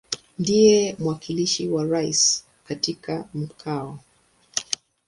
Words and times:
Ndiye 0.39 0.95
mwakilishi 0.99 1.69
wa 1.69 1.83
Rais 1.85 2.45
katika 2.67 3.29
Mkoa. 3.33 3.99